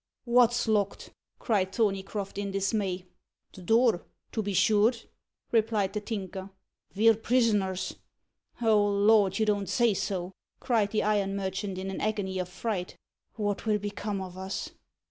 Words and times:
"What's 0.25 0.67
locked?" 0.67 1.11
cried 1.37 1.71
Thorneycroft 1.71 2.39
in 2.39 2.49
dismay. 2.49 3.05
"The 3.53 3.61
door, 3.61 4.03
to 4.31 4.41
be 4.41 4.51
sure," 4.55 4.93
replied 5.51 5.93
the 5.93 6.01
Tinker. 6.01 6.49
"Ve're 6.93 7.13
prisoners." 7.13 7.97
"O 8.63 8.83
Lord, 8.83 9.37
you 9.37 9.45
don't 9.45 9.69
say 9.69 9.93
so!" 9.93 10.31
cried 10.59 10.89
the 10.89 11.03
iron 11.03 11.35
merchant 11.35 11.77
in 11.77 11.91
an 11.91 12.01
agony 12.01 12.39
of 12.39 12.49
fright. 12.49 12.95
"What 13.35 13.67
will 13.67 13.77
become 13.77 14.21
of 14.21 14.39
us?" 14.39 14.71